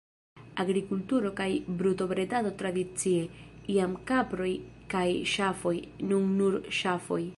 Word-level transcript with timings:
Agrikulturo 0.61 1.31
kaj 1.39 1.47
brutobredado 1.81 2.53
tradicie, 2.61 3.21
iam 3.75 3.93
kaproj 4.13 4.49
kaj 4.95 5.07
ŝafoj, 5.35 5.75
nun 6.13 6.35
nur 6.41 6.59
ŝafoj. 6.81 7.23